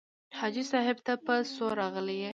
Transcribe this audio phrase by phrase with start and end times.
[0.39, 2.21] حاجي صاحب ته په څو راغلې.